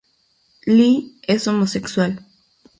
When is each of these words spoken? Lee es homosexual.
Lee 0.65 1.19
es 1.27 1.45
homosexual. 1.47 2.25